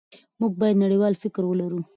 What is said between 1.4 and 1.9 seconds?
ولرو.